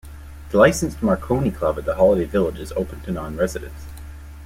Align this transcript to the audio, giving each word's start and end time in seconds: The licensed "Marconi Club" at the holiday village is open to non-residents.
The 0.49 0.57
licensed 0.57 1.03
"Marconi 1.03 1.51
Club" 1.51 1.77
at 1.77 1.85
the 1.85 1.93
holiday 1.93 2.25
village 2.25 2.57
is 2.57 2.71
open 2.71 3.01
to 3.01 3.11
non-residents. 3.11 3.83